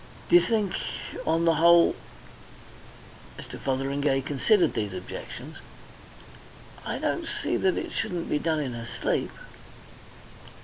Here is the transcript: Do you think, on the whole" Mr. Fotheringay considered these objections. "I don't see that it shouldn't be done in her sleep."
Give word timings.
Do 0.29 0.35
you 0.35 0.41
think, 0.41 0.73
on 1.27 1.45
the 1.45 1.53
whole" 1.53 1.95
Mr. 3.37 3.59
Fotheringay 3.59 4.21
considered 4.21 4.73
these 4.73 4.95
objections. 4.95 5.57
"I 6.83 6.97
don't 6.97 7.27
see 7.43 7.55
that 7.57 7.77
it 7.77 7.91
shouldn't 7.91 8.27
be 8.27 8.39
done 8.39 8.61
in 8.61 8.73
her 8.73 8.87
sleep." 8.99 9.29